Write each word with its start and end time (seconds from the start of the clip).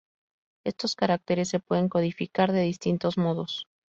Estos 0.65 0.95
caracteres 0.95 1.49
se 1.49 1.59
pueden 1.59 1.87
codificar 1.87 2.51
de 2.51 2.61
distintos 2.61 3.19
modos. 3.19 3.67